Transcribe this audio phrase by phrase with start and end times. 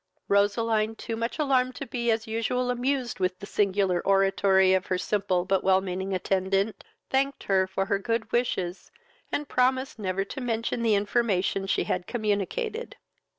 [0.27, 4.97] Roseline, too much alarmed to be as usual amused with the singular oratory of her
[4.97, 8.89] simple but well meaning attendant, thanked her for her good wishes,
[9.31, 12.95] and promised never to mention the information she had communicated.